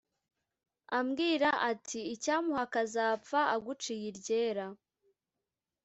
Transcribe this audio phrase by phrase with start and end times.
[0.97, 4.67] ambwira ati"icyamuha akazapfa aguciye iryera.